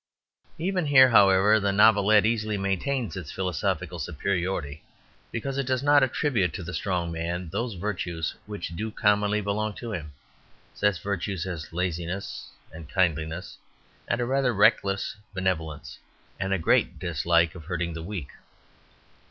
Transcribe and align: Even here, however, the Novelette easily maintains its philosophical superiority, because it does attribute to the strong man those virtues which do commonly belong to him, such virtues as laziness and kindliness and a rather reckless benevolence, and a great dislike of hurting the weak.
Even 0.57 0.87
here, 0.87 1.09
however, 1.09 1.59
the 1.59 1.71
Novelette 1.71 2.25
easily 2.25 2.57
maintains 2.57 3.15
its 3.15 3.31
philosophical 3.31 3.99
superiority, 3.99 4.83
because 5.31 5.59
it 5.59 5.67
does 5.67 5.83
attribute 5.83 6.53
to 6.55 6.63
the 6.63 6.73
strong 6.73 7.11
man 7.11 7.49
those 7.49 7.75
virtues 7.75 8.33
which 8.47 8.69
do 8.69 8.89
commonly 8.89 9.41
belong 9.41 9.73
to 9.73 9.91
him, 9.93 10.13
such 10.73 11.03
virtues 11.03 11.45
as 11.45 11.71
laziness 11.71 12.49
and 12.73 12.89
kindliness 12.91 13.59
and 14.07 14.19
a 14.19 14.25
rather 14.25 14.55
reckless 14.55 15.15
benevolence, 15.35 15.99
and 16.39 16.51
a 16.51 16.57
great 16.57 16.97
dislike 16.97 17.53
of 17.53 17.65
hurting 17.65 17.93
the 17.93 18.01
weak. 18.01 18.29